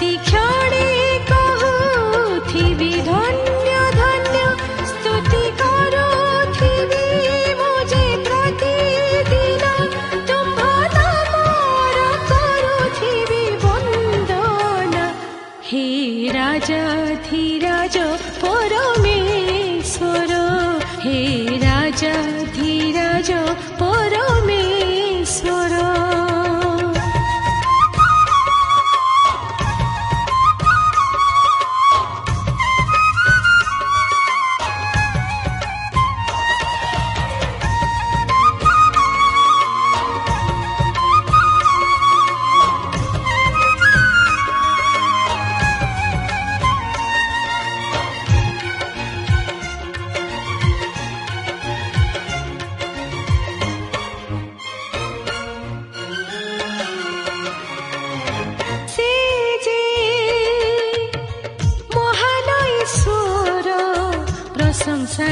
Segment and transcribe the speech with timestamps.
[0.00, 0.59] तीख्या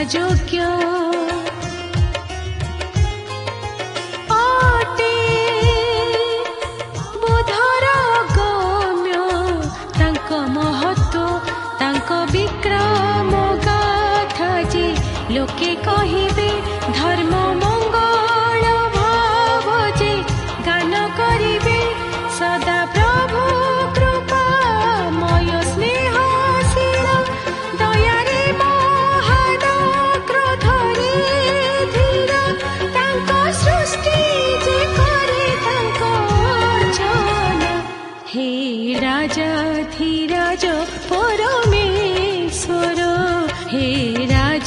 [0.05, 0.38] जो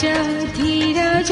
[0.03, 1.31] Dhiraj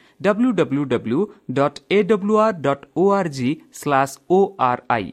[0.21, 1.19] W W W
[1.53, 3.29] dot A W R dot O R
[4.29, 5.11] O R I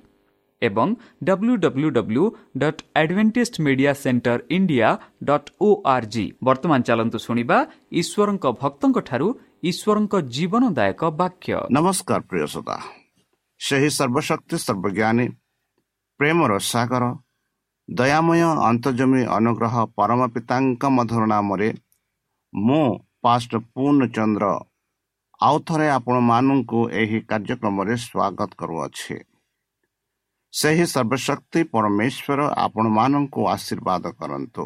[0.63, 0.95] ଏବଂ
[1.25, 2.25] W W W
[2.59, 4.89] dot Adventist Media Centre India
[5.25, 7.59] dot O R G ବର୍ତ୍ତମାନ ଚାଲନ୍ତୁ ଶୁଣିବା
[8.01, 9.29] ଈଶ୍ୱରଙ୍କ ଭକ୍ତଙ୍କଠାରୁ
[9.63, 12.77] ଈଶ୍ୱରଙ୍କ ଜୀବନଦାୟକ ବାକ୍ୟ ନମସ୍କାର ପ୍ରିୟ ଶ୍ରୋତା
[13.61, 15.27] ସେହି ସର୍ବଶକ୍ତି ସର୍ବଜ୍ଞାନୀ
[16.21, 17.05] ପ୍ରେମର ସାଗର
[17.89, 21.69] ଦୟାମୟ ଅନ୍ତର୍ଜମୀ ଅନୁଗ୍ରହ ପରମ ପିତାଙ୍କ ମଧୁର ନାମରେ
[22.53, 22.83] ମୁଁ
[23.23, 24.45] ପାଷ୍ଟ ପୂର୍ଣ୍ଣଚନ୍ଦ୍ର
[25.41, 29.17] ଆଉ ଥରେ ଆପଣମାନଙ୍କୁ ଏହି କାର୍ଯ୍ୟକ୍ରମରେ ସ୍ୱାଗତ କରୁଅଛି।
[30.53, 34.65] ସେହି ସର୍ବଶକ୍ତି ପରମେଶ୍ୱର ଆପଣମାନଙ୍କୁ ଆଶୀର୍ବାଦ କରନ୍ତୁ।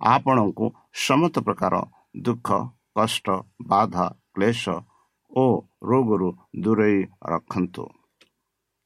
[0.00, 0.66] ଆପଣଙ୍କୁ
[1.06, 1.74] ସମସ୍ତ ପ୍ରକାର
[2.22, 2.48] ଦୁଃଖ
[2.96, 3.26] କଷ୍ଟ
[3.66, 4.64] ବାଧା କ୍ଲେଶ
[5.32, 5.46] ଓ
[5.82, 6.28] ରୋଗରୁ
[6.60, 7.84] ଦୂରେଇ ରଖନ୍ତୁ।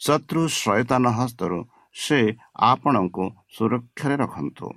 [0.00, 1.58] ଶତ୍ରୁ ଶୈତାନ ହସ୍ତରୁ
[1.94, 2.20] ସେ
[2.56, 3.24] ଆପଣଙ୍କୁ
[3.54, 4.68] ସୁରକ୍ଷାରେ ରଖନ୍ତୁ।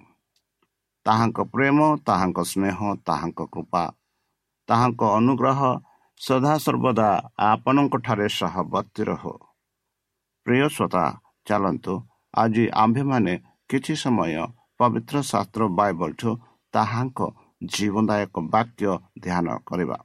[1.05, 3.83] ତାହାଙ୍କ ପ୍ରେମ ତାହାଙ୍କ ସ୍ନେହ ତାହାଙ୍କ କୃପା
[4.69, 5.59] ତାହାଙ୍କ ଅନୁଗ୍ରହ
[6.21, 7.09] ସଦାସର୍ବଦା
[7.51, 9.33] ଆପଣଙ୍କଠାରେ ସହବର୍ତ୍ତୀ ରହୁ।
[10.45, 11.05] ପ୍ରିୟ ଶ୍ରୋତା
[11.47, 11.93] ଚାଲନ୍ତୁ
[12.33, 13.33] ଆଜି ଆମ୍ଭେମାନେ
[13.69, 14.33] କିଛି ସମୟ
[14.77, 16.29] ପବିତ୍ର ଶାସ୍ତ୍ର ବାଇବଲଠୁ
[16.73, 17.19] ତାହାଙ୍କ
[17.73, 18.85] ଜୀବନଦାୟକ ବାକ୍ୟ
[19.19, 19.97] ଧ୍ୟାନ କରିବା।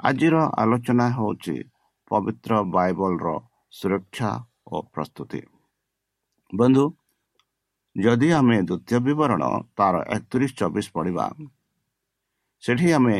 [0.00, 1.56] ଆଜିର ଆଲୋଚନା ହେଉଛି
[2.10, 3.28] ପବିତ୍ର ବାଇବଲର
[3.70, 4.30] ସୁରକ୍ଷା
[4.66, 5.40] ଓ ପ୍ରସ୍ତୁତି।
[6.52, 6.84] ବନ୍ଧୁ
[7.96, 9.42] ଯଦି ଆମେ ଦ୍ୱିତୀୟ ବିବରଣ
[9.76, 11.26] ତାର ଏକତିରିଶ ଚବିଶ ପଢ଼ିବା
[12.66, 13.18] ସେଠି ଆମେ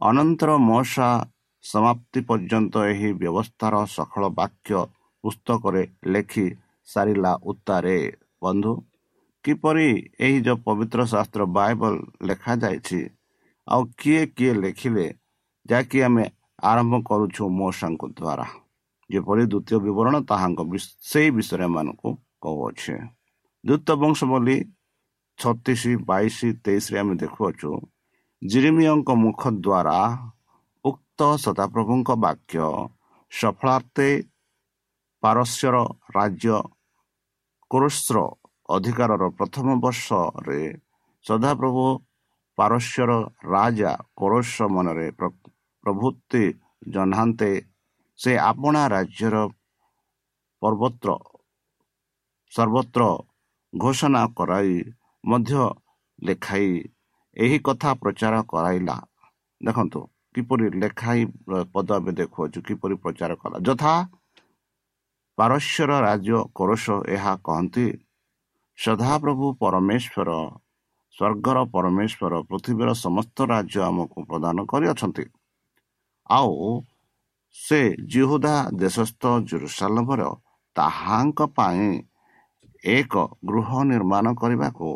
[0.00, 1.08] ଅନନ୍ତର ମଶା
[1.64, 4.80] ସମାପ୍ତି ପର୍ଯ୍ୟନ୍ତ ଏହି ବ୍ୟବସ୍ଥାର ସଫଳ ବାକ୍ୟ
[5.24, 6.46] ପୁସ୍ତକରେ ଲେଖି
[6.88, 7.96] ସାରିଲା ଉତ୍ତାରେ
[8.42, 8.72] ବନ୍ଧୁ
[9.44, 9.88] କିପରି
[10.20, 11.94] ଏହି ଯେଉଁ ପବିତ୍ର ଶାସ୍ତ୍ର ବାଇବଲ
[12.28, 13.00] ଲେଖାଯାଇଛି
[13.68, 15.06] ଆଉ କିଏ କିଏ ଲେଖିଲେ
[15.66, 16.24] ଯାହାକି ଆମେ
[16.62, 18.46] ଆରମ୍ଭ କରୁଛୁ ମଶାଙ୍କ ଦ୍ୱାରା
[19.10, 20.60] ଯେପରି ଦ୍ୱିତୀୟ ବିବରଣ ତାହାଙ୍କ
[21.10, 22.10] ସେଇ ବିଷୟରେ ଏମାନଙ୍କୁ
[22.42, 22.96] କହୁଅଛେ।
[23.64, 24.56] ଦ୍ୱିତୀୟ ବଂଶ ବୋଲି
[25.38, 27.70] ଛତିଶ ବାଇଶ ତେଇଶରେ ଆମେ ଦେଖୁଅଛୁ
[28.42, 29.98] ଜିରିମିୟଙ୍କ ମୁଖ ଦ୍ୱାରା
[30.84, 32.64] ଉକ୍ତ ସଦାପ୍ରଭୁଙ୍କ ବାକ୍ୟ
[33.32, 34.08] ସଫଳାର୍ଥେ
[35.22, 35.76] ପାରସ୍ୟର
[36.16, 36.56] ରାଜ୍ୟ
[37.70, 38.16] କୋରସ୍ର
[38.68, 40.60] ଅଧିକାରର ପ୍ରଥମ ବର୍ଷରେ
[41.24, 41.84] ସଦାପ୍ରଭୁ
[42.58, 43.10] ପାରସ୍ୟର
[43.46, 46.44] ରାଜା କୋରସ ମନରେ ପ୍ରଭୃତି
[46.88, 47.50] ଜହ୍ନାନ୍ତେ
[48.18, 49.36] ସେ ଆପଣା ରାଜ୍ୟର
[50.62, 51.08] ପର୍ବତ୍ର
[52.52, 53.02] ସର୍ବତ୍ର
[53.72, 54.76] ଘୋଷଣା କରାଇ
[55.24, 55.64] ମଧ୍ୟ
[56.18, 56.70] ଲେଖାଇ
[57.36, 58.96] ଏହି କଥା ପ୍ରଚାର କରାଇଲା।
[59.60, 60.00] ଦେଖନ୍ତୁ
[60.34, 61.20] କିପରି ଲେଖାଇ
[61.74, 63.92] ପଦ ଆମେ ଦେଖୁଅଛୁ କିପରି ପ୍ରଚାର କଲା। ଯଥା
[65.38, 67.86] ପାରସ୍ୟର ରାଜ୍ୟ କୋରସ ଏହା କହନ୍ତି
[68.78, 70.30] ସଦାପ୍ରଭୁ ପରମେଶ୍ୱର
[71.16, 75.24] ସ୍ୱର୍ଗର ପରମେଶ୍ୱର ପୃଥିବୀର ସମସ୍ତ ରାଜ୍ୟ ଆମକୁ ପ୍ରଦାନ କରିଅଛନ୍ତି।
[76.30, 76.52] ଆଉ
[77.56, 77.80] ସେ
[78.12, 80.22] ଜିହୁଦା ଦେଶସ୍ଥ ଜୁରୁସାଲମର
[80.76, 81.88] ତାହାଙ୍କ ପାଇଁ
[82.96, 83.14] ଏକ
[83.48, 84.88] ଗୃହ ନିର୍ମାଣ କରିବାକୁ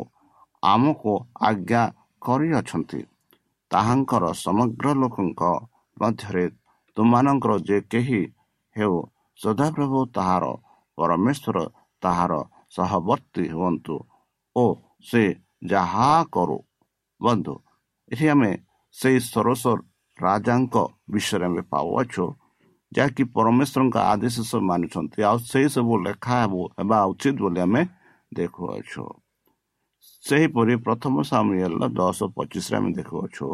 [0.63, 1.13] ଆମକୁ
[1.49, 1.83] ଆଜ୍ଞା
[2.23, 3.01] କରିଅଛନ୍ତି।
[3.71, 5.43] ତାହାଙ୍କର ସମଗ୍ର ଲୋକଙ୍କ
[5.97, 6.45] ମଧ୍ୟରେ
[6.97, 8.21] ତୁମମାନଙ୍କର ଯେ କେହି
[8.77, 8.97] ହେଉ
[9.39, 10.45] ସଦାପ୍ରଭୁ ତାହାର
[10.99, 11.57] ପରମେଶ୍ୱର
[12.03, 12.33] ତାହାର
[12.77, 13.97] ସହବର୍ତ୍ତୀ ହୁଅନ୍ତୁ
[14.57, 14.65] ଓ
[15.09, 15.23] ସେ
[15.73, 16.59] ଯାହା କରୁ।
[17.21, 17.55] ବନ୍ଧୁ
[18.11, 18.53] ଏଠି ଆମେ
[18.95, 19.65] ସେଇ ସରସ
[20.19, 20.75] ରାଜାଙ୍କ
[21.13, 22.25] ବିଷୟରେ ଆମେ ପାଉଅଛୁ
[22.93, 27.83] ଯାହାକି ପରମେଶ୍ୱରଙ୍କ ଆଦେଶ ସବୁ ମାନୁଛନ୍ତି। ଆଉ ସେଇ ସବୁ ଲେଖା ହେବ ହେବା ଉଚିତ ବୋଲି ଆମେ
[28.33, 29.05] ଦେଖୁଅଛୁ।
[30.25, 33.47] ସେହିପରି ପ୍ରଥମ ସାମୁଏଲ ଦଶ ପଚିଶରେ ଆମେ ଦେଖୁଅଛୁ।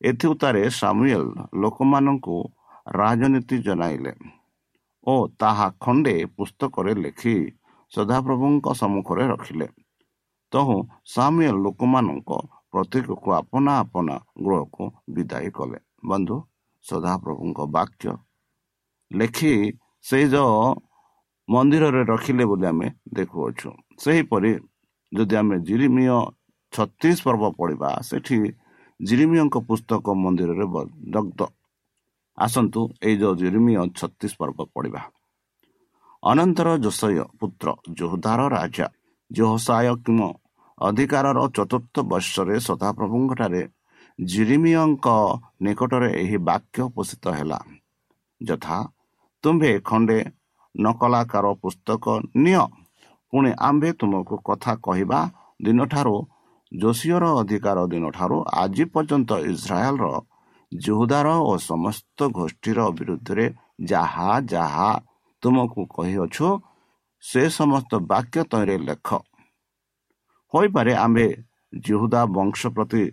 [0.00, 1.24] ଏଥିଉତାରେ ସାମୁଏଲ
[1.62, 2.36] ଲୋକମାନଙ୍କୁ
[2.96, 4.12] ରାଜନୀତି ଜଣାଇଲେ
[5.06, 7.36] ଓ ତାହା ଖଣ୍ଡେ ପୁସ୍ତକରେ ଲେଖି
[7.92, 9.66] ସଦାପ୍ରଭୁଙ୍କ ସମ୍ମୁଖରେ ରଖିଲେ।
[10.52, 10.76] ତହୁଁ
[11.14, 12.30] ସାମୁଏଲ ଲୋକମାନଙ୍କ
[12.72, 14.14] ପ୍ରତ୍ୟେକକୁ ଆପଣା ଆପଣା
[14.44, 16.36] ଗୃହକୁ ବିଦାୟ କଲେ। ବନ୍ଧୁ
[16.84, 18.10] ସଦାପ୍ରଭୁଙ୍କ ବାକ୍ୟ।
[19.10, 19.52] ଲେଖି
[20.02, 20.64] ସେଇ ଯେଉଁ
[21.48, 23.68] ମନ୍ଦିରରେ ରଖିଲେ ବୋଲି ଆମେ ଦେଖୁଅଛୁ।
[23.98, 24.50] ସେହିପରି
[25.12, 26.16] ଯଦି ଆମେ ଜିରିମିୟ
[26.72, 28.36] ଛତିଶ ପର୍ବ ପଢ଼ିବା ସେଠି
[29.00, 30.66] ଜିରିମିୟଙ୍କ ପୁସ୍ତକ ମନ୍ଦିରରେ
[31.14, 31.40] ଦଗ୍ଧ।
[32.38, 35.00] ଆସନ୍ତୁ ଏଇ ଯେଉଁ ଜିରିମିୟ ଛତିଶ ପର୍ବ ପଢ଼ିବା।
[36.22, 37.66] ଅନନ୍ତର ଯୋଶୟ ପୁତ୍ର
[37.98, 38.86] ଯୋହଦାର ରାଜା
[39.30, 40.20] ଜୋହସାୟ କିମ
[40.78, 43.62] ଅଧିକାରର ଚତୁର୍ଥ ବର୍ଷରେ ସଦାପ୍ରଭୁଙ୍କଠାରେ
[44.18, 45.06] ଜିରିମିୟଙ୍କ
[45.62, 47.58] ନିକଟରେ ଏହି ବାକ୍ୟ ପୋଷିତ ହେଲା।
[48.40, 48.78] ଯଥା
[49.44, 50.18] ତୁମ୍ଭେ ଖଣ୍ଡେ
[50.74, 52.04] ନକଲାକାର ପୁସ୍ତକ
[52.36, 52.64] ନିଅ।
[53.32, 55.20] ପୁଣି ଆମ୍ଭେ ତୁମକୁ କଥା କହିବା
[55.64, 56.16] ଦିନଠାରୁ
[56.72, 60.06] ଯୋଶୀୟର ଅଧିକାର ଦିନଠାରୁ ଆଜି ପର୍ଯ୍ୟନ୍ତ ଇସ୍ରାଏଲର
[60.72, 63.46] ଜୁହୁଦାର ଓ ସମସ୍ତ ଗୋଷ୍ଠୀର ବିରୁଦ୍ଧରେ
[63.92, 64.88] ଯାହା ଯାହା
[65.42, 66.48] ତୁମକୁ କହିଅଛୁ
[67.22, 69.08] ସେ ସମସ୍ତ ବାକ୍ୟ ତହିଁରେ ଲେଖ।
[70.52, 71.28] ହୋଇପାରେ ଆମ୍ଭେ
[71.84, 73.04] ଜିହୁଦା ବଂଶ ପ୍ରତି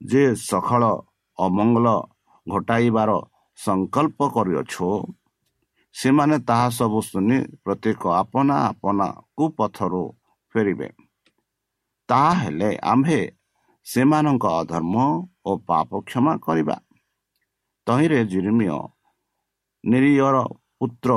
[0.00, 0.82] ଯେ ସଖଳ
[1.38, 1.86] ଅମଙ୍ଗଳ
[2.46, 3.10] ଘଟାଇବାର
[3.58, 4.88] ସଂକଳ୍ପ କରିଅଛୁ।
[5.94, 10.02] ସେମାନେ ତାହା ସବୁ ଶୁଣି ପ୍ରତ୍ୟେକ ଆପଣା ଆପଣା କୁପଥରୁ
[10.54, 10.88] ଫେରିବେ।
[12.08, 13.20] ତାହେଲେ ଆମ୍ଭେ
[13.86, 14.96] ସେମାନଙ୍କ ଅଧର୍ମ
[15.48, 16.76] ଓ ପାପ କ୍ଷମା କରିବା।
[17.86, 18.76] ତହିଁରେ ଜିରିମିୟ
[19.84, 20.36] ନିରିୟର
[20.78, 21.10] ପୁତ୍ର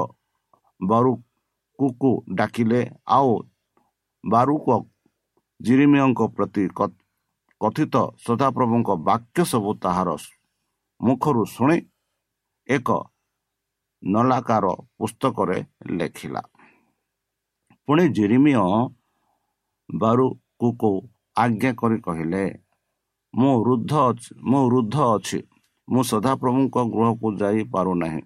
[0.81, 2.81] ବାରୁକୁକୁ ଡାକିଲେ
[3.17, 3.33] ଆଉ
[4.23, 4.67] ବାରୁକ
[5.59, 6.63] ଜିରିମିୟଙ୍କ ପ୍ରତି
[7.61, 10.09] କଥିତ ସଦାପ୍ରଭୁଙ୍କ ବାକ୍ୟ ସବୁ ତାହାର
[11.01, 11.77] ମୁଖରୁ ଶୁଣି
[12.69, 12.89] ଏକ
[14.03, 14.65] ନଲାକାର
[14.97, 15.57] ପୁସ୍ତକରେ
[15.97, 16.41] ଲେଖିଲା।
[17.87, 18.55] ପୁଣି ଜିରିମିୟ
[19.89, 20.91] ବାରୁକୁକୁ
[21.35, 22.43] ଆଜ୍ଞା କରି କହିଲେ
[23.33, 25.39] ମୁଁ ରୁଦ୍ଧ ଅଛି ମୁଁ ରୁଦ୍ଧ ଅଛି।
[25.87, 28.21] ମୁଁ ସଦାପ୍ରଭୁଙ୍କ ଗୃହକୁ ଯାଇପାରୁନାହିଁ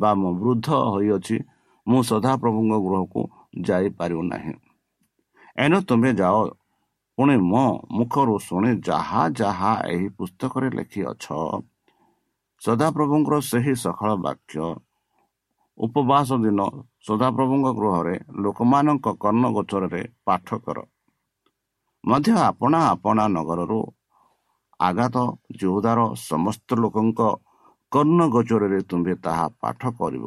[0.00, 1.36] ବା ମୁଁ ବୃଦ୍ଧ ହୋଇଅଛି।
[1.86, 3.20] ମୁଁ ସଦାପ୍ରଭୁଙ୍କ ଗୃହକୁ
[3.68, 4.54] ଯାଇପାରିବୁନାହିଁ
[5.58, 6.42] ଏଣୁ ତୁମେ ଯାଅ।
[7.18, 7.64] ପୁଣି ମୋ
[7.96, 11.24] ମୁଖରୁ ଶୁଣି ଯାହା ଯାହା ଏହି ପୁସ୍ତକରେ ଲେଖିଅଛ
[12.62, 14.64] ସଦାପ୍ରଭୁଙ୍କର ସେହି ସକାଳ ବାକ୍ୟ।
[15.78, 16.60] ଉପବାସ ଦିନ
[17.06, 20.78] ସଦାପ୍ରଭୁଙ୍କ ଗୃହରେ ଲୋକମାନଙ୍କ କର୍ଣ୍ଣ ଗୋଚରରେ ପାଠ କର।
[22.04, 23.80] ମଧ୍ୟ ଆପଣା ଆପଣା ନଗରରୁ
[24.80, 25.16] ଆଘାତ
[25.60, 27.20] ଯୋଉଦାର ସମସ୍ତ ଲୋକଙ୍କ
[27.92, 30.24] କର୍ଣ୍ଣ ଗୋଚରରେ ତୁମ୍ଭେ ତାହା ପାଠ କରିବ।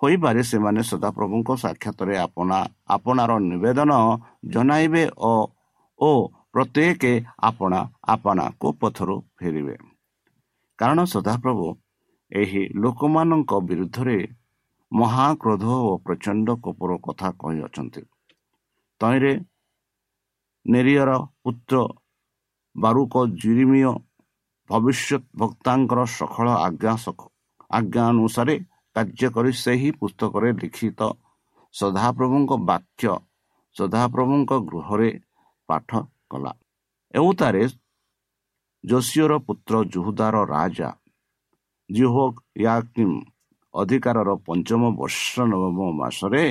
[0.00, 2.58] ହୋଇପାରେ ସେମାନେ ସଦାପ୍ରଭୁଙ୍କ ସାକ୍ଷାତରେ ଆପଣା
[2.94, 3.92] ଆପଣାର ନିବେଦନ
[4.54, 5.04] ଜଣାଇବେ
[6.00, 6.10] ଓ
[6.54, 7.02] ପ୍ରତ୍ୟେକ
[7.48, 7.80] ଆପଣା
[8.14, 9.76] ଆପଣାକୁ ପଥରୁ ଫେରିବେ।
[10.78, 11.66] କାରଣ ସଦାପ୍ରଭୁ
[12.32, 14.18] ଏହି ଲୋକମାନଙ୍କ ବିରୁଦ୍ଧରେ
[14.92, 18.02] ମହାକ୍ରୋଧ ଓ ପ୍ରଚଣ୍ଡ କୋପର କଥା କହିଅଛନ୍ତି
[19.00, 19.32] ତହିଁରେ
[20.66, 21.10] ନେରିୟର
[21.42, 21.82] ପୁତ୍ର
[22.76, 23.92] ବାରୁକ ଜିରିମିୟ
[24.70, 26.94] ଭବିଷ୍ୟତ ଭକ୍ତାଙ୍କର ସକଳ ଆଜ୍ଞା
[27.70, 28.54] ଆଜ୍ଞା ଅନୁସାରେ
[28.96, 31.00] କାର୍ଯ୍ୟ କରି ସେହି ପୁସ୍ତକରେ ଲିଖିତ
[31.74, 33.16] ସଦାପ୍ରଭୁଙ୍କ ବାକ୍ୟ
[33.76, 35.10] ସଦାପ୍ରଭୁଙ୍କ ଗୃହରେ
[35.68, 35.90] ପାଠ
[36.30, 36.52] କଲା।
[37.14, 37.62] ଏଉତାରେ
[38.84, 40.90] ଯୋଶୀୟର ପୁତ୍ର ଜୁହୁଦାର ରାଜା
[41.90, 42.24] ଜିହୋ
[42.64, 43.16] ୟାକିମ୍
[43.74, 46.44] ଅଧିକାରର ପଞ୍ଚମ ବର୍ଷ ନବମ ମାସରେ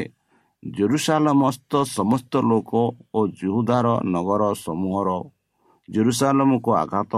[0.63, 2.71] ଜେରୁସାଲମସ୍ତ ସମସ୍ତ ଲୋକ
[3.13, 5.09] ଓ ଜୁହୁଦାର ନଗର ସମୂହର
[5.89, 7.13] ଜେରୁସାଲମକୁ ଆଘାତ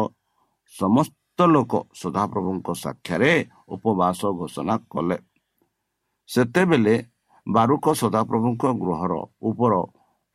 [0.74, 3.32] ସମସ୍ତ ଲୋକ ସଦାପ୍ରଭୁଙ୍କ ସାକ୍ଷାରେ
[3.68, 5.18] ଉପବାସ ଘୋଷଣା କଲେ।
[6.30, 6.96] ସେତେବେଳେ
[7.48, 9.74] ବାରୁକ ସଦାପ୍ରଭୁଙ୍କ ଗୃହର ଉପର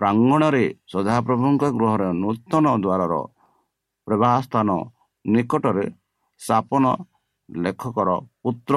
[0.01, 3.15] ପ୍ରାଙ୍ଗଣରେ ସଦାପ୍ରଭୁଙ୍କ ଗୃହର ନୂତନ ଦ୍ୱାରର
[4.07, 4.69] ପ୍ରବାସ୍ଥାନ
[5.25, 5.87] ନିକଟରେ
[6.41, 6.85] ସାପନ
[7.49, 8.11] ଲେଖକର
[8.43, 8.75] ପୁତ୍ର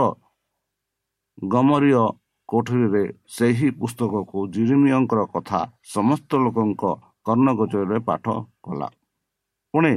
[1.38, 2.04] ଗମରୀୟ
[2.50, 3.04] କୋଠରୀରେ
[3.38, 5.60] ସେହି ପୁସ୍ତକକୁ ଜିରିମିୟଙ୍କର କଥା
[5.96, 6.84] ସମସ୍ତ ଲୋକଙ୍କ
[7.26, 8.26] କର୍ଣ୍ଣଗୋଚରରେ ପାଠ
[8.66, 8.88] କଲା।
[9.74, 9.94] ପୁଣି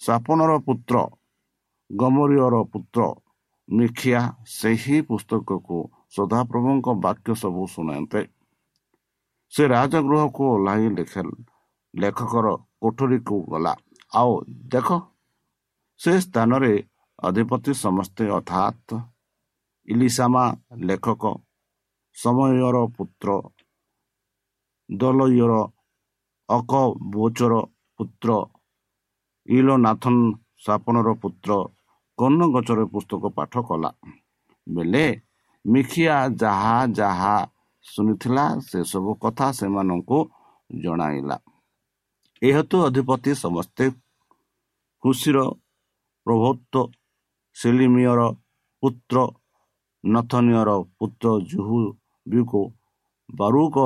[0.00, 0.94] ସାପନର ପୁତ୍ର
[1.90, 3.00] ଗମରୀୟର ପୁତ୍ର
[3.68, 4.20] ମିଖିଆ
[4.58, 5.78] ସେହି ପୁସ୍ତକକୁ
[6.14, 8.20] ସଦାପ୍ରଭୁଙ୍କ ବାକ୍ୟ ସବୁ ଶୁଣାନ୍ତେ।
[9.52, 10.86] ସେ ରାଜଗୃହକୁ ଓହ୍ଲାଇ
[11.94, 12.46] ଲେଖକର
[12.82, 13.74] କୋଠରୀକୁ ଗଲା।
[14.12, 14.32] ଆଉ
[14.72, 14.88] ଦେଖ
[16.00, 16.72] ସେ ସ୍ଥାନରେ
[17.18, 18.94] ଅଧିପତି ସମସ୍ତେ ଅର୍ଥାତ୍
[19.88, 20.44] ଇଲିସାମା
[20.88, 21.22] ଲେଖକ
[22.16, 23.28] ସମୟର ପୁତ୍ର
[24.88, 25.52] ଦଲୟର
[26.48, 27.54] ଅକବୋଚର
[27.98, 28.30] ପୁତ୍ର
[29.48, 30.16] ଇଲୋନାଥନ
[30.64, 31.50] ସାପନର ପୁତ୍ର
[32.18, 33.90] କର୍ଣ୍ଣ ଗଛରେ ପୁସ୍ତକ ପାଠ କଲା।
[34.66, 35.06] ବେଲେ
[35.64, 37.34] ମିଖିଆ ଯାହା ଯାହା
[37.84, 40.18] ଶୁଣିଥିଲା ସେସବୁ କଥା ସେମାନଙ୍କୁ
[40.70, 41.36] ଜଣାଇଲା।
[42.42, 43.84] ଏହେତୁ ଅଧିପତି ସମସ୍ତେ
[45.02, 45.38] ଖୁସିର
[46.26, 46.90] ପ୍ରଭୁତ୍ୱ
[47.56, 48.20] ସେଲିମିୟର
[48.82, 49.16] ପୁତ୍ର
[50.04, 52.62] ନଥନୀୟର ପୁତ୍ର ଜୁହୁବିକୁ
[53.28, 53.76] ବାରୁକ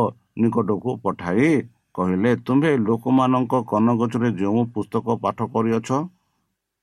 [0.40, 1.48] ନିକଟକୁ ପଠାଇ
[1.94, 5.88] କହିଲେ ତୁମ୍ଭେ ଲୋକମାନଙ୍କ କନଗଛରେ ଯେଉଁ ପୁସ୍ତକ ପାଠ କରିଅଛ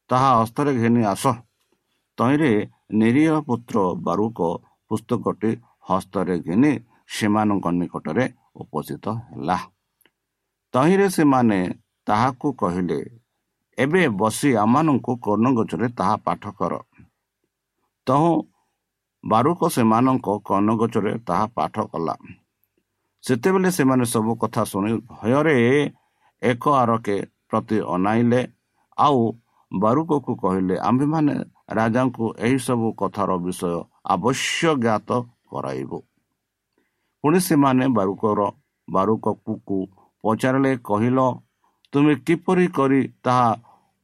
[0.09, 1.23] ତାହା ହସ୍ତରେ ଘେନି ଆସ।
[2.17, 2.51] ତହିଁରେ
[3.01, 3.75] ନିରୀହ ପୁତ୍ର
[4.07, 4.39] ବାରୁକ
[4.91, 5.51] ପୁସ୍ତକଟି
[5.89, 6.71] ହସ୍ତରେ ଘେନି
[7.15, 8.25] ସେମାନଙ୍କ ନିକଟରେ
[8.61, 9.57] ଉପସ୍ଥିତ ହେଲା।
[10.73, 11.59] ତହିଁରେ ସେମାନେ
[12.07, 12.99] ତାହାକୁ କହିଲେ
[13.77, 16.74] ଏବେ ବସି ଆମମାନଙ୍କୁ କର୍ଣ୍ଣଗଛରେ ତାହା ପାଠ କର।
[18.08, 18.34] ତହୁଁ
[19.24, 22.15] ବାରୁକ ସେମାନଙ୍କ କର୍ଣ୍ଣଗଛରେ ତାହା ପାଠ କଲା।
[23.24, 25.58] ସେତେବେଳେ ସେମାନେ ସବୁ କଥା ଶୁଣି ଭୟରେ
[26.42, 27.18] ଏକ ଆରକେ
[27.50, 28.42] ପ୍ରତି ଅନାଇଲେ
[28.98, 29.20] ଆଉ
[29.72, 31.36] ବାରୁକକୁ କହିଲେ ଆମ୍ଭେମାନେ
[31.77, 33.72] ରାଜାଙ୍କୁ ଏହିସବୁ କଥାର ବିଷୟ
[34.13, 35.10] ଆବଶ୍ୟ ଜ୍ଞାତ
[35.50, 36.00] କରାଇବୁ
[37.24, 38.39] ପୁଣି ସେମାନେ ବାରୁକର
[38.88, 39.77] ବାରୁକକୁ
[40.24, 41.20] ପଚାରିଲେ କହିଲ
[41.93, 43.50] ତୁମେ କିପରି କରି ତାହା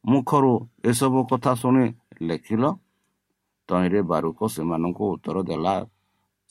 [0.05, 0.53] ମୁଖରୁ
[0.89, 1.85] ଏସବୁ କଥା ଶୁଣି
[2.29, 2.63] ଲେଖିଲ?
[3.69, 5.75] ତହିଁରେ ବାରୁକ ସେମାନଙ୍କୁ ଉତ୍ତର ଦେଲା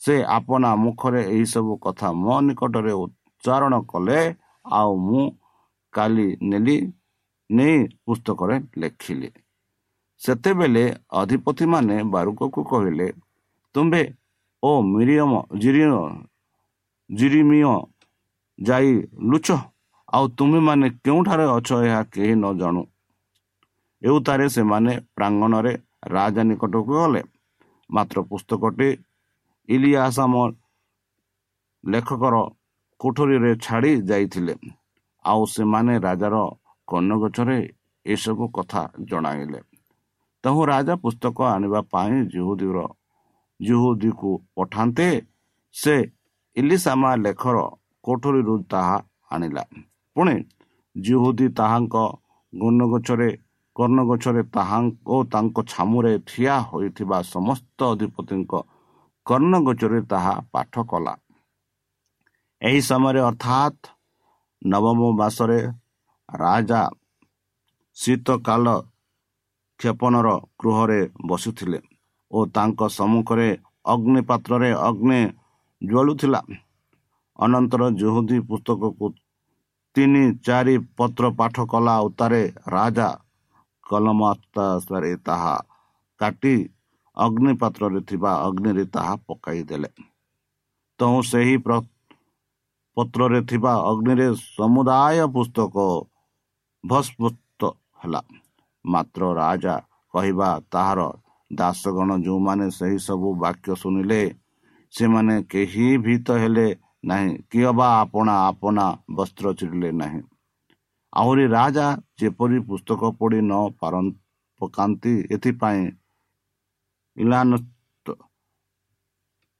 [0.01, 4.19] ସେ ଆପଣା ମୁଖରେ ଏହିସବୁ କଥା ମୋ ନିକଟରେ ଉଚ୍ଚାରଣ କଲେ
[4.65, 5.23] ଆଉ ମୁଁ
[5.93, 6.77] କାଲି ନେଲି
[7.49, 9.29] ନେଇ ପୁସ୍ତକରେ ଲେଖିଲି।
[10.21, 10.83] ସେତେବେଳେ
[11.21, 13.07] ଅଧିପତିମାନେ ବାରୁକକୁ କହିଲେ
[13.75, 14.03] ତୁମ୍ଭେ
[14.63, 15.31] ଓ ମିରିୟମ
[17.09, 17.73] ଜିରିମିୟ
[18.59, 18.89] ଯାଇ
[19.29, 19.47] ଲୁଚ।
[20.13, 22.83] ଆଉ ତୁମେମାନେ କେଉଁଠାରେ ଅଛ ଏହା କେହି ନ ଜାଣୁ।
[24.01, 25.73] ଏଉତାରେ ସେମାନେ ପ୍ରାଙ୍ଗଣରେ
[26.07, 27.21] ରାଜା ନିକଟକୁ ଗଲେ।
[27.89, 28.89] ମାତ୍ର ପୁସ୍ତକଟି
[29.69, 30.33] ଇଲିଆସାମ
[31.83, 32.35] ଲେଖକର
[32.99, 34.55] କୋଠରୀରେ ଛାଡ଼ି ଯାଇଥିଲେ।
[35.25, 36.35] ଆଉ ସେମାନେ ରାଜାର
[36.87, 37.59] କର୍ଣ୍ଣଗଛରେ
[38.05, 39.59] ଏସବୁ କଥା ଜଣାଇଲେ।
[40.43, 42.77] ତହୁଁ ରାଜା ପୁସ୍ତକ ଆଣିବା ପାଇଁ ଜୁହୁଦୀର
[43.59, 45.07] ଜୁହୁଦୀକୁ ପଠାନ୍ତେ
[45.75, 45.95] ସେ
[46.57, 47.57] ଇଲିସାମା ଲେଖର
[48.03, 48.97] କୋଠରୀରୁ ତାହା
[49.31, 49.63] ଆଣିଲା।
[50.19, 50.35] ପୁଣି
[50.95, 51.95] ଜୁହୁଦୀ ତାହାଙ୍କ
[52.53, 53.29] ଗର୍ଣ୍ଣଗଛରେ
[53.75, 58.51] କର୍ଣ୍ଣଗଛରେ ତାହା ଓ ତାଙ୍କ ଛାମୁରେ ଠିଆ ହୋଇଥିବା ସମସ୍ତ ଅଧିପତିଙ୍କ
[59.25, 61.13] କର୍ଣ୍ଣଗଛରେ ତାହା ପାଠ କଲା।
[62.61, 63.79] ଏହି ସମୟରେ ଅର୍ଥାତ୍
[64.61, 65.59] ନବମ ମାସରେ
[66.29, 66.81] ରାଜା
[67.97, 68.65] ଶୀତକାଳ
[69.79, 70.27] କ୍ଷେପଣର
[70.59, 71.79] ଗୃହରେ ବସୁଥିଲେ
[72.31, 73.49] ଓ ତାଙ୍କ ସମ୍ମୁଖରେ
[73.85, 75.21] ଅଗ୍ନି ପାତ୍ରରେ ଅଗ୍ନି
[75.81, 76.41] ଜ୍ୱଳୁଥିଲା।
[77.39, 79.05] ଅନନ୍ତର ଜୁହୁଦୀ ପୁସ୍ତକକୁ
[79.99, 82.41] ତିନି ଚାରି ପତ୍ର ପାଠ କଲା ଉତ୍ତାରେ
[82.73, 83.07] ରାଜା
[83.85, 85.55] କଲମାସ୍ତାରେ ତାହା
[86.19, 86.53] କାଟି
[87.17, 89.89] ଅଗ୍ନି ପାତ୍ରରେ ଥିବା ଅଗ୍ନିରେ ତାହା ପକାଇଦେଲେ
[90.99, 95.75] ତହୁଁ ସେହି ପତ୍ରରେ ଥିବା ଅଗ୍ନିରେ ସମୁଦାୟ ପୁସ୍ତକ
[96.83, 97.61] ଭସ୍ମୁତ
[98.01, 98.21] ହେଲା।
[98.85, 99.75] ମାତ୍ର ରାଜା
[100.13, 100.99] କହିବା ତାହାର
[101.51, 104.21] ଦାସଗଣ ଯେଉଁମାନେ ସେହି ସବୁ ବାକ୍ୟ ଶୁଣିଲେ
[104.93, 106.67] ସେମାନେ କେହି ଭୀତ ହେଲେ
[107.03, 108.85] ନାହିଁ କି ଅବା ଆପଣା ଆପଣା
[109.15, 110.21] ବସ୍ତ୍ର ଚିରିଲେ ନାହିଁ
[111.13, 113.93] ଆହୁରି ରାଜା ଯେପରି ପୁସ୍ତକ ପଢ଼ି ନ ପାର
[114.61, 115.83] ପକାନ୍ତି ଏଥିପାଇଁ
[117.17, 117.49] ଇଲାନ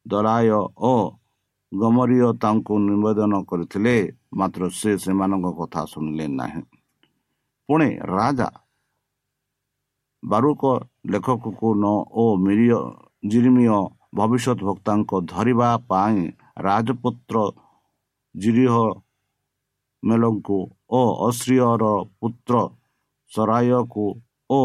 [0.06, 0.50] ଦରାୟ
[0.84, 0.94] ଓ
[1.72, 3.96] ଗମରୀୟ ତାଙ୍କୁ ନିବେଦନ କରିଥିଲେ
[4.38, 6.62] ମାତ୍ର ସେ ସେମାନଙ୍କ କଥା ଶୁଣିଲେ ନାହିଁ
[7.70, 8.50] ପୁଣି ରାଜା
[10.24, 10.64] ବାରୁକ
[11.12, 12.80] ଲେଖକକୁ ନ ଓ ମିରିୟ
[13.26, 13.78] ଜିରିମିୟ
[14.16, 16.18] ଭବିଷ୍ୟତ ବକ୍ତାଙ୍କ ଧରିବା ପାଇଁ
[16.60, 17.36] ରାଜପୁତ୍ର
[18.36, 18.74] ଜିରିହ
[20.04, 20.58] ମେଲଙ୍କୁ
[20.98, 21.86] ଓ ଅଶ୍ରିୟର
[22.20, 22.56] ପୁତ୍ର
[23.32, 24.06] ସରାୟକୁ
[24.50, 24.60] ଓ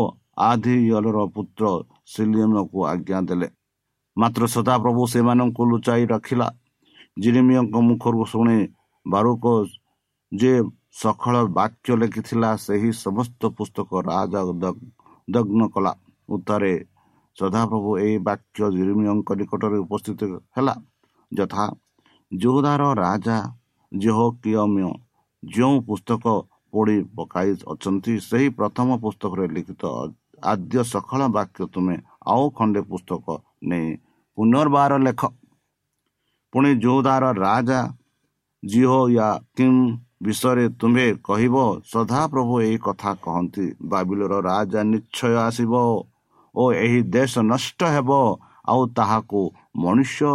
[0.45, 1.65] ଆଧିୟଲର ପୁତ୍ର
[2.13, 3.49] ସିଲିୟମକୁ ଆଜ୍ଞା ଦେଲେ।
[4.17, 6.49] ମାତ୍ର ସଦାପ୍ରଭୁ ସେମାନଙ୍କୁ ଲୁଚାଇ ରଖିଲା।
[7.23, 8.59] ଜିରିମିୟଙ୍କ ମୁଖରୁ ଶୁଣି
[9.07, 9.45] ବାରୁକ
[10.33, 10.53] ଯେ
[11.01, 14.41] ସଖଳ ବାକ୍ୟ ଲେଖିଥିଲା ସେହି ସମସ୍ତ ପୁସ୍ତକ ରାଜା
[15.29, 15.93] ଦଗ୍ନ କଲା।
[16.29, 16.75] ଉତ୍ତରେ
[17.39, 20.21] ସଦାପ୍ରଭୁ ଏହି ବାକ୍ୟ ଜିରିମିୟଙ୍କ ନିକଟରେ ଉପସ୍ଥିତ
[20.57, 20.75] ହେଲା।
[21.33, 21.65] ଯଥା
[22.33, 23.39] ଯୋଉଦାର ରାଜା
[23.93, 24.91] ଜେହ କିୟମ୍ୟ
[25.43, 26.25] ଯେଉଁ ପୁସ୍ତକ
[26.73, 29.83] ପଢ଼ି ପକାଇ ଅଛନ୍ତି ସେହି ପ୍ରଥମ ପୁସ୍ତକରେ ଲିଖିତ
[30.53, 33.27] ଆଦ୍ୟ ସଖଳ ବାକ୍ୟ ତୁମେ ଆଉ ଖଣ୍ଡେ ପୁସ୍ତକ
[33.69, 33.87] ନେଇ
[34.39, 35.23] ପୁନର୍ବାର ଲେଖ।
[36.53, 37.81] ପୁଣି ଯୋଉଦାର ରାଜା
[38.63, 39.81] ଜିଓ ୟା କିମ୍
[40.25, 45.73] ବିଷୟରେ ତୁମ୍ଭେ କହିବ ସଦାପ୍ରଭୁ ଏହି କଥା କହନ୍ତି ବାବିଲର ରାଜା ନିଶ୍ଚୟ ଆସିବ
[46.55, 48.11] ଓ ଏହି ଦେଶ ନଷ୍ଟ ହେବ
[48.69, 49.41] ଆଉ ତାହାକୁ
[49.77, 50.31] ମନୁଷ୍ୟ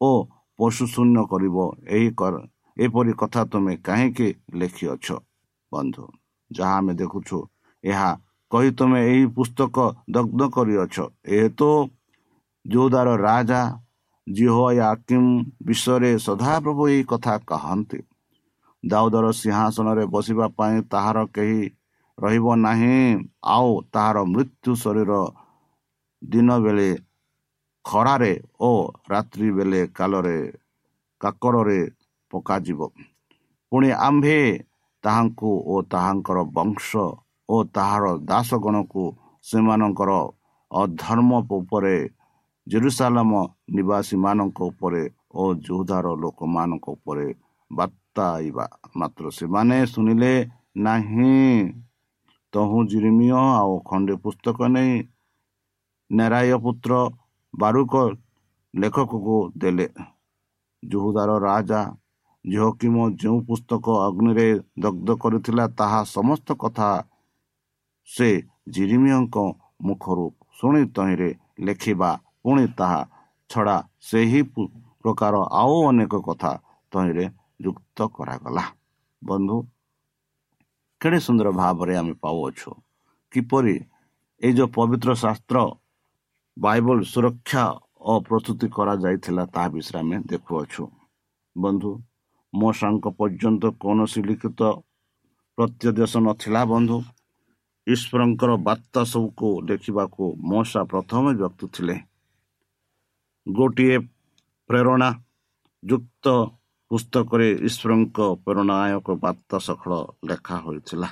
[0.00, 0.10] ଓ
[0.58, 1.56] ପଶୁ ଶୂନ୍ୟ କରିବ।
[1.96, 2.08] ଏହି
[2.76, 5.06] ଏପରି କଥା ତୁମେ କାହିଁକି ଲେଖିଅଛ
[5.72, 6.04] ବନ୍ଧୁ?
[6.50, 7.38] ଯାହା ଆମେ ଦେଖୁଛୁ
[7.84, 8.10] ଏହା
[8.52, 9.76] କହି ତୁମେ ଏହି ପୁସ୍ତକ
[10.10, 11.68] ଦଗ୍ଧ କରିଅଛ। ଏହେତୁ
[12.64, 13.62] ଯୋଉଦାର ରାଜା
[14.26, 15.30] ଜିହୋୟାକିମ୍
[15.66, 18.00] ବିଷୟରେ ସଦାପ୍ରଭୁ ଏହି କଥା କହନ୍ତି।
[18.84, 21.60] ଦାଉଦର ସିଂହାସନରେ ବସିବା ପାଇଁ ତାହାର କେହି
[22.18, 22.98] ରହିବ ନାହିଁ।
[23.54, 25.12] ଆଉ ତାହାର ମୃତ୍ୟୁ ଶରୀର
[26.22, 26.88] ଦିନ ବେଳେ
[27.86, 28.70] ଖରାରେ ଓ
[29.10, 30.38] ରାତ୍ରି ବେଳେ କାଳରେ
[31.20, 31.80] କାକରରେ
[32.32, 32.80] ପକାଯିବ।
[33.72, 34.38] ପୁଣି ଆମ୍ଭେ
[35.04, 36.88] ତାହାଙ୍କୁ ଓ ତାହାଙ୍କର ବଂଶ
[37.48, 39.02] ଓ ତାହାର ଦାସଗଣକୁ
[39.44, 40.10] ସେମାନଙ୍କର
[40.70, 41.96] ଅଧର୍ମ ଉପରେ
[42.66, 43.32] ଜେରୁସାଲାମ
[43.76, 45.02] ନିବାସୀମାନଙ୍କ ଉପରେ
[45.34, 47.26] ଓ ଯୋଉଧାର ଲୋକମାନଙ୍କ ଉପରେ
[47.70, 48.64] ବାର୍ତ୍ତାଇବା
[48.98, 50.32] ମାତ୍ର ସେମାନେ ଶୁଣିଲେ
[50.86, 51.34] ନାହିଁ
[52.52, 54.92] ତହୁଁ ଜିରିମିୟ ଆଉ ଖଣ୍ଡେ ପୁସ୍ତକ ନେଇ
[56.10, 56.92] ନେରାୟ ପୁତ୍ର
[57.54, 57.94] ବାରୁକ
[58.74, 59.86] ଲେଖକକୁ ଦେଲେ।
[60.82, 61.80] ଜୁହୁଦାର ରାଜା
[62.44, 66.88] ଝିଅକିମ ଯେଉଁ ପୁସ୍ତକ ଅଗ୍ନିରେ ଦଗ୍ଧ କରିଥିଲା ତାହା ସମସ୍ତ କଥା
[68.08, 68.28] ସେ
[68.74, 69.36] ଜିରିମିୟଙ୍କ
[69.86, 70.26] ମୁଖରୁ
[70.58, 71.30] ଶୁଣି ତହିଁରେ
[71.66, 72.10] ଲେଖିବା
[72.42, 73.00] ପୁଣି ତାହା
[73.50, 73.76] ଛଡ଼ା
[74.08, 74.40] ସେହି
[75.02, 76.52] ପ୍ରକାର ଆଉ ଅନେକ କଥା
[76.92, 77.24] ତହିଁରେ
[77.64, 78.64] ଯୁକ୍ତ କରାଗଲା।
[79.22, 79.56] ବନ୍ଧୁ
[81.00, 82.70] କେଡ଼େ ସୁନ୍ଦର ଭାବରେ ଆମେ ପାଉଅଛୁ।
[83.32, 83.76] କିପରି
[84.42, 85.56] ଏଇ ଯେଉଁ ପବିତ୍ର ଶାସ୍ତ୍ର
[86.56, 87.64] ବାଇବଲ ସୁରକ୍ଷା
[88.02, 90.84] ଓ ପ୍ରସ୍ତୁତି କରାଯାଇଥିଲା ତାହା ବିଷୟରେ ଆମେ ଦେଖୁଅଛୁ
[91.56, 91.90] ବନ୍ଧୁ
[92.52, 94.60] ମୋ ସାଙ୍ଗ ପର୍ଯ୍ୟନ୍ତ କୌଣସି ଲିଖିତ
[95.58, 96.98] ପ୍ରତ୍ୟଦେଶ ନଥିଲା ବନ୍ଧୁ
[97.86, 101.96] ଈଶ୍ୱରଙ୍କର ବାର୍ତ୍ତା ସବୁକୁ ଦେଖିବାକୁ ମଶା ପ୍ରଥମେ ବ୍ୟକ୍ତି ଥିଲେ
[103.46, 103.98] ଗୋଟିଏ
[104.70, 105.10] ପ୍ରେରଣା
[105.82, 106.26] ଯୁକ୍ତ
[106.90, 109.92] ପୁସ୍ତକରେ ଈଶ୍ୱରଙ୍କ ପ୍ରେରଣାୟକ ବାର୍ତ୍ତା ସଫଳ
[110.28, 111.08] ଲେଖା ହୋଇଥିଲା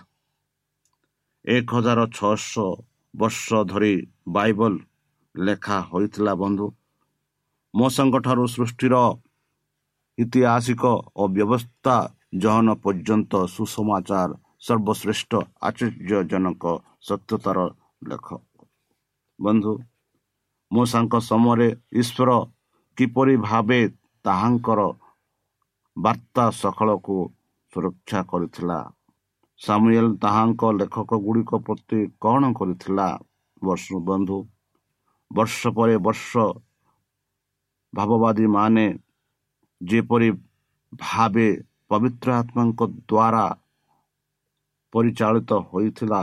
[1.45, 2.67] ଏକ ହଜାର ଛଅଶହ
[3.15, 3.95] ବର୍ଷ ଧରି
[4.35, 4.75] ବାଇବଲ
[5.35, 6.67] ଲେଖା ହୋଇଥିଲା ବନ୍ଧୁ।
[7.75, 8.95] ମଶାଙ୍କଠାରୁ ସୃଷ୍ଟିର
[10.19, 10.83] ଐତିହାସିକ
[11.17, 11.97] ଓ ବ୍ୟବସ୍ଥା
[12.43, 14.31] ଜହନ ପର୍ଯ୍ୟନ୍ତ ସୁସମାଚାର
[14.67, 15.33] ସର୍ବଶ୍ରେଷ୍ଠ
[15.67, 16.65] ଆଶ୍ଚର୍ଯ୍ୟଜନକ
[17.09, 17.59] ସତ୍ୟତାର
[18.09, 18.27] ଲେଖ।
[19.39, 19.73] ବନ୍ଧୁ
[20.71, 21.69] ମଶାଙ୍କ ସମୟରେ
[22.01, 22.31] ଈଶ୍ୱର
[22.99, 23.81] କିପରି ଭାବେ
[24.25, 24.81] ତାହାଙ୍କର
[25.97, 27.17] ବାର୍ତ୍ତା ସକଳକୁ
[27.73, 28.79] ସୁରକ୍ଷା କରିଥିଲା
[29.61, 33.09] ସାମୁଏଲ ତାହାଙ୍କ ଲେଖକ ଗୁଡ଼ିକ ପ୍ରତି କ'ଣ କରିଥିଲା?
[33.63, 34.39] ବର୍ଷ ବନ୍ଧୁ
[35.31, 36.33] ବର୍ଷ ପରେ ବର୍ଷ
[37.93, 38.87] ଭାବବାଦୀ ମାନେ
[39.81, 40.29] ଯେପରି
[41.01, 41.49] ଭାବେ
[41.91, 43.47] ପବିତ୍ର ଆତ୍ମାଙ୍କ ଦ୍ୱାରା
[44.93, 46.21] ପରିଚାଳିତ ହୋଇଥିଲା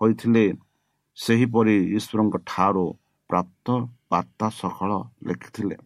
[0.00, 0.44] ହୋଇଥିଲେ
[1.18, 2.86] ସେହିପରି ଈଶ୍ୱରଙ୍କ ଠାରୁ
[3.30, 3.66] ପ୍ରାପ୍ତ
[4.10, 4.90] ବାର୍ତ୍ତା ସକଳ
[5.26, 5.76] ଲେଖିଥିଲେ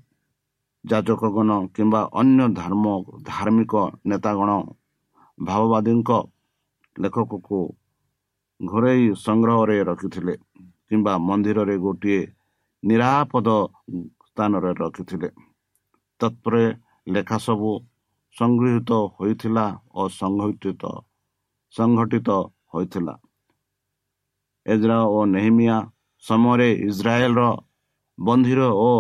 [0.85, 2.87] ଯାଜକଗଣ କିମ୍ବା ଅନ୍ୟ ଧର୍ମ
[3.31, 3.75] ଧାର୍ମିକ
[4.09, 4.51] ନେତାଗଣ
[5.39, 6.11] ଭାବବାଦୀଙ୍କ
[6.97, 7.61] ଲେଖକକୁ
[8.61, 10.35] ଘରୋଇ ସଂଗ୍ରହରେ ରଖିଥିଲେ
[10.87, 12.23] କିମ୍ବା ମନ୍ଦିରରେ ଗୋଟିଏ
[12.83, 13.49] ନିରାପଦ
[14.29, 15.29] ସ୍ଥାନରେ ରଖିଥିଲେ।
[16.21, 16.65] ତତ୍ପରେ
[17.07, 17.71] ଲେଖା ସବୁ
[18.37, 20.83] ସଂଗୃହୀତ ହୋଇଥିଲା ଓ ସଂଗଠିତ
[21.75, 22.29] ସଂଗଠିତ
[22.73, 23.15] ହୋଇଥିଲା।
[24.67, 25.77] ଏଜ୍ରା ଓ ନେହିମିଆ
[26.25, 27.43] ସମୟରେ ଇସ୍ରାଏଲର
[28.19, 28.93] ବନ୍ଧିର ଓ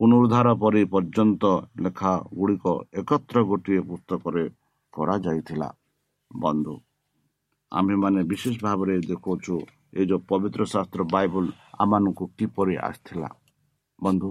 [0.00, 1.42] ପୁନରୁଦ୍ଧାର ପରି ପର୍ଯ୍ୟନ୍ତ
[1.84, 2.64] ଲେଖା ଗୁଡ଼ିକ
[3.00, 4.44] ଏକତ୍ର ଗୋଟିଏ ପୁସ୍ତକରେ
[4.92, 5.68] କରାଯାଇଥିଲା।
[6.30, 6.74] ବନ୍ଧୁ
[7.72, 9.56] ଆମ୍ଭେମାନେ ବିଶେଷ ଭାବରେ ଦେଖାଉଛୁ
[9.98, 11.46] ଏ ଯେଉଁ ପବିତ୍ର ଶାସ୍ତ୍ର ବାଇବଲ
[11.80, 13.28] ଆମମାନଙ୍କୁ କିପରି ଆସିଥିଲା?
[13.98, 14.30] ବନ୍ଧୁ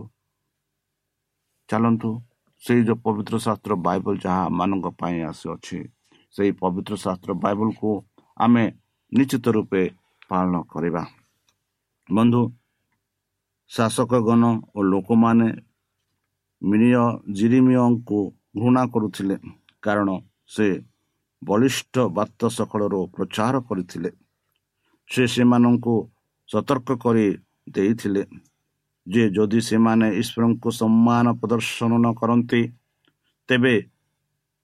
[1.70, 2.10] ଚାଲନ୍ତୁ
[2.64, 5.80] ସେଇ ଯେଉଁ ପବିତ୍ର ଶାସ୍ତ୍ର ବାଇବଲ ଯାହା ଆମମାନଙ୍କ ପାଇଁ ଆସିଅଛି
[6.36, 7.90] ସେଇ ପବିତ୍ର ଶାସ୍ତ୍ର ବାଇବଲକୁ
[8.38, 8.64] ଆମେ
[9.12, 9.84] ନିଶ୍ଚିତ ରୂପେ
[10.30, 11.04] ପାଳନ କରିବା।
[12.10, 12.42] ବନ୍ଧୁ
[13.72, 14.44] ଶାସକଗଣ
[14.76, 15.50] ଓ ଲୋକମାନେ
[16.62, 18.20] ମିନିୟ ଜିରିମିୟଙ୍କୁ
[18.62, 19.36] ଘୃଣା କରୁଥିଲେ
[19.82, 20.10] କାରଣ
[20.46, 20.68] ସେ
[21.42, 24.12] ବଳିଷ୍ଠ ବାର୍ତ୍ତା ସକଳରୁ ପ୍ରଚାର କରିଥିଲେ।
[25.10, 25.96] ସେ ସେମାନଙ୍କୁ
[26.52, 27.28] ସତର୍କ କରି
[27.76, 28.24] ଦେଇଥିଲେ।
[29.08, 32.62] ଯେ ଯଦି ସେମାନେ ଈଶ୍ୱରଙ୍କୁ ସମ୍ମାନ ପ୍ରଦର୍ଶନ ନ କରନ୍ତି
[33.50, 33.76] ତେବେ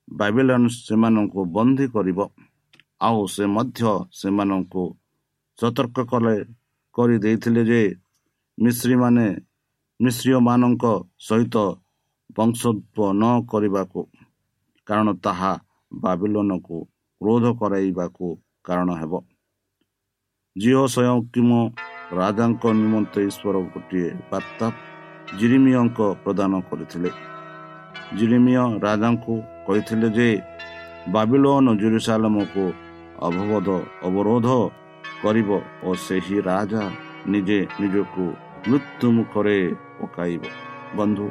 [0.08, 2.20] ବାଇବେଲନ୍ ସେମାନଙ୍କୁ ବନ୍ଦୀ କରିବ।
[3.08, 3.82] ଆଉ ସେ ମଧ୍ୟ
[4.20, 4.84] ସେମାନଙ୍କୁ
[5.60, 6.36] ସତର୍କ କଲେ
[6.96, 7.82] କରିଦେଇଥିଲେ ଯେ
[8.58, 9.26] ମିଶ୍ରୀମାନେ
[10.00, 10.86] ମିଶ୍ରୀୟମାନଙ୍କ
[11.28, 11.56] ସହିତ
[12.38, 14.02] ବଂଶତ୍ୱ ନ କରିବାକୁ
[14.88, 15.52] କାରଣ ତାହା
[15.92, 16.78] ବାବିଲନକୁ
[17.22, 18.28] କ୍ରୋଧ କରାଇବାକୁ
[18.66, 19.14] କାରଣ ହେବ।
[20.58, 21.50] ଝିଅ ସ୍ୱୟଂ କିମ
[22.18, 24.68] ରାଜାଙ୍କ ନିମନ୍ତେ ଈଶ୍ୱର ଗୋଟିଏ ବାର୍ତ୍ତା
[25.40, 27.12] ଜିରିମିୟଙ୍କ ପ୍ରଦାନ କରିଥିଲେ
[28.18, 29.34] ଜିରିମିୟ ରାଜାଙ୍କୁ
[29.68, 30.30] କହିଥିଲେ ଯେ
[31.14, 32.66] ବାବିଲୋନ ଜୁରୁସାଲମକୁ
[33.28, 33.68] ଅବବୋଧ
[34.08, 34.48] ଅବରୋଧ
[35.22, 35.50] କରିବ
[35.84, 36.84] ଓ ସେହି ରାଜା
[37.28, 38.26] ନିଜେ ନିଜକୁ
[38.68, 39.58] ମୃତ୍ୟୁ ମୁଖରେ
[40.00, 40.44] ପକାଇବ
[40.98, 41.26] ବନ୍ଧୁ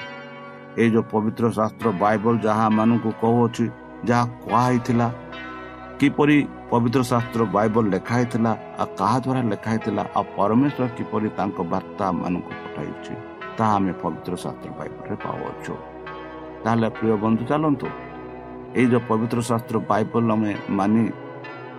[0.77, 3.65] ଏଇ ଯେଉଁ ପବିତ୍ର ଶାସ୍ତ୍ର ବାଇବଲ ଯାହା ମାନଙ୍କୁ କହୁଅଛି
[4.09, 5.07] ଯାହା କୁହାହେଇଥିଲା
[6.01, 6.37] କିପରି
[6.71, 12.07] ପବିତ୍ର ଶାସ୍ତ୍ର ବାଇବଲ ଲେଖା ହେଇଥିଲା ଆଉ କାହା ଦ୍ୱାରା ଲେଖା ହେଇଥିଲା ଆଉ ପରମେଶ୍ୱର କିପରି ତାଙ୍କ ବାର୍ତ୍ତା
[12.23, 13.13] ମାନଙ୍କୁ ପଠାଇଛି
[13.57, 15.75] ତାହା ଆମେ ପବିତ୍ର ଶାସ୍ତ୍ର ବାଇବଲରେ ପାଉଅଛୁ।
[16.65, 17.87] ତାହେଲେ ପ୍ରିୟ ବନ୍ଧୁ ଚାଲନ୍ତୁ।
[18.79, 21.03] ଏଇ ଯେଉଁ ପବିତ୍ର ଶାସ୍ତ୍ର ବାଇବଲ ଆମେ ମାନି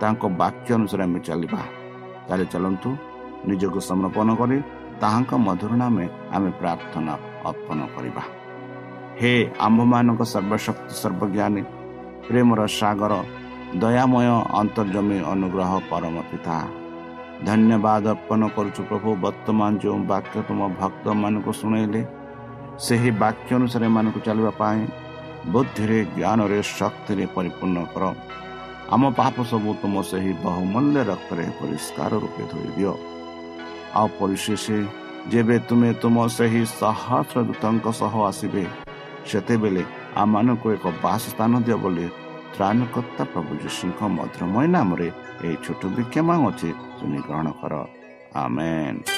[0.00, 1.60] ତାଙ୍କ ବାକ୍ୟ ଅନୁସାରେ ଆମେ ଚାଲିବା।
[2.26, 2.88] ତାହେଲେ ଚାଲନ୍ତୁ
[3.48, 4.58] ନିଜକୁ ସମର୍ପଣ କରି
[5.02, 6.04] ତାହାଙ୍କ ମଧୁର ନାମେ
[6.34, 7.12] ଆମେ ପ୍ରାର୍ଥନା
[7.50, 8.22] ଅର୍ପଣ କରିବା।
[9.20, 9.32] ହେ
[9.66, 11.62] ଆମ୍ଭମାନଙ୍କ ସର୍ବଶକ୍ତି ସର୍ବଜ୍ଞାନୀ
[12.28, 13.12] ପ୍ରେମର ସାଗର
[13.76, 14.28] ଦୟାମୟ
[14.60, 16.56] ଅନ୍ତର୍ଜମୀ ଅନୁଗ୍ରହ ପରମ ପିତା
[17.48, 22.00] ଧନ୍ୟବାଦ ଅର୍ପଣ କରୁଛୁ ପ୍ରଭୁ ବର୍ତ୍ତମାନ ଯେଉଁ ବାକ୍ୟ ତୁମ ଭକ୍ତମାନଙ୍କୁ ଶୁଣେଇଲେ
[22.84, 24.80] ସେହି ବାକ୍ୟ ଅନୁସାରେ ଏମାନଙ୍କୁ ଚାଲିବା ପାଇଁ
[25.52, 28.04] ବୁଦ୍ଧିରେ ଜ୍ଞାନରେ ଶକ୍ତିରେ ପରିପୂର୍ଣ୍ଣ କର।
[28.94, 32.92] ଆମ ପାପ ସବୁ ତୁମ ସେହି ବହୁମୂଲ୍ୟ ରକ୍ତରେ ପରିଷ୍କାର ରୂପେ ଧୋଇ ଦିଅ।
[33.98, 34.64] ଆଉ ପରିଶେଷ
[35.32, 38.64] ଯେବେ ତୁମେ ତୁମ ସେହି ସହସ୍ର ଦୂତଙ୍କ ସହ ଆସିବେ
[39.28, 39.82] ସେତେବେଳେ
[40.22, 42.06] ଆମମାନଙ୍କୁ ଏକ ବାସ ସ୍ଥାନ ଦିଅ ବୋଲି
[42.54, 45.08] ତ୍ରାଣକର୍ତ୍ତା ପ୍ରଭୁ ଯୀଶୁଙ୍କ ମଧୁରମୟ ନାମରେ
[45.44, 47.74] ଏହି ଛୋଟ ବିକ୍ଷମା ଅଛି ଶୁଣି ଗ୍ରହଣ କର।
[48.42, 49.17] ଆମେନ୍।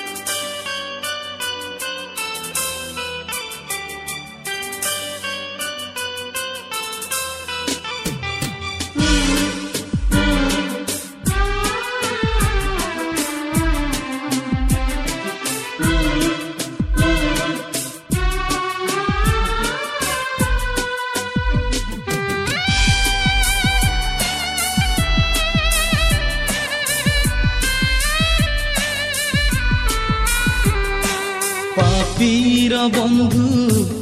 [32.21, 33.47] বীর বন্ধু,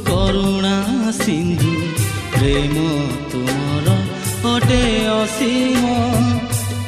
[0.07, 0.77] করুণা
[1.25, 1.71] সিন্ধু,
[2.37, 2.75] প্রেম
[3.31, 3.85] তোমার
[4.55, 4.85] অটে
[5.21, 5.83] অসীম।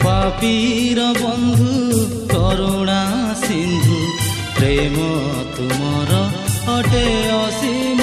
[0.04, 1.72] পাপীর বন্ধু,
[2.34, 3.02] করুণা
[3.48, 3.98] সিন্ধু,
[4.56, 4.96] প্রেম
[5.58, 6.12] তোমার
[6.78, 7.08] অটে
[7.46, 8.01] অসীম।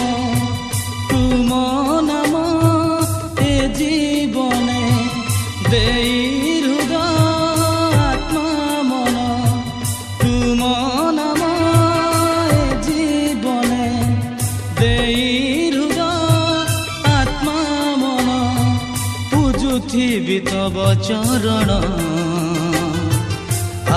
[21.07, 21.69] চরণ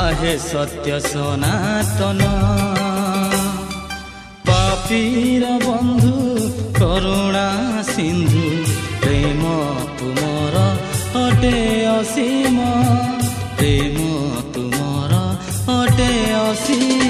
[0.01, 2.21] আহে সত্য সনাতন
[4.47, 6.17] পাপীর বন্ধু
[6.81, 7.49] করুণা
[7.93, 8.47] সিন্ধু
[9.01, 9.43] প্রেম
[9.99, 10.55] তুমর
[11.25, 11.59] অটে
[11.97, 12.57] অসীম
[13.57, 13.97] প্রেম
[14.55, 15.13] তুমর
[15.79, 17.10] অটে অসীম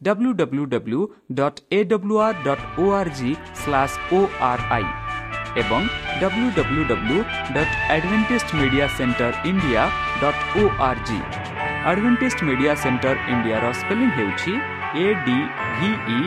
[0.00, 1.00] W W W
[1.38, 3.30] dot A W R dot O R G
[3.62, 4.86] slash O R I
[5.62, 5.88] ଏବଂ
[6.20, 7.18] W W W
[7.56, 9.82] dot Advantage Media Centre India
[10.22, 11.18] dot O R G
[11.82, 14.54] Advantage Media Centre ଇଣ୍ଡିଆର ସ୍ପେଲିଂ ହେଉଛି
[15.02, 15.38] A D
[15.74, 16.20] V E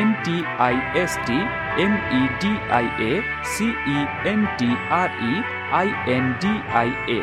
[0.00, 1.38] N T I S T
[1.84, 3.12] M E D I A
[3.52, 4.00] C E
[4.32, 5.34] N T R E
[5.80, 7.20] I N D I A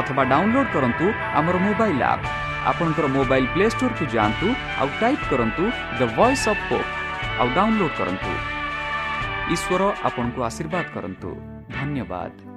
[0.00, 4.48] ଅଥବା download କରନ୍ତୁ ଆମର mobile app ଆପଣଙ୍କର mobile play ଷ୍ଟୋରକୁ ଯାଆନ୍ତୁ
[4.80, 5.64] ଆଉ type କରନ୍ତୁ
[5.98, 6.90] the Voice of Hope
[7.40, 8.32] ଆଉ download କରନ୍ତୁ।
[9.54, 11.30] ଈଶ୍ୱର ଆପଣଙ୍କୁ ଆଶୀର୍ବାଦ କରନ୍ତୁ।
[11.76, 12.55] ଧନ୍ୟବାଦ।